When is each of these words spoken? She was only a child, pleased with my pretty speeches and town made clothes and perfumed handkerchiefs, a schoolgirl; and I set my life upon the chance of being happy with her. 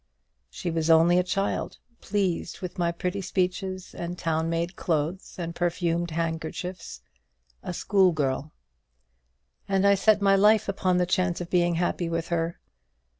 She 0.49 0.71
was 0.71 0.89
only 0.89 1.19
a 1.19 1.23
child, 1.23 1.77
pleased 2.01 2.59
with 2.61 2.79
my 2.79 2.91
pretty 2.91 3.21
speeches 3.21 3.93
and 3.93 4.17
town 4.17 4.49
made 4.49 4.75
clothes 4.75 5.35
and 5.37 5.53
perfumed 5.53 6.09
handkerchiefs, 6.09 7.03
a 7.61 7.71
schoolgirl; 7.71 8.51
and 9.69 9.85
I 9.85 9.93
set 9.93 10.19
my 10.19 10.35
life 10.35 10.67
upon 10.67 10.97
the 10.97 11.05
chance 11.05 11.39
of 11.39 11.51
being 11.51 11.75
happy 11.75 12.09
with 12.09 12.29
her. 12.29 12.59